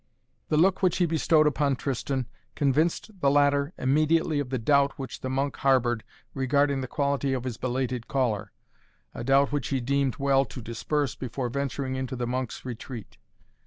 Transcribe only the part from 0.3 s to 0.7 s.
The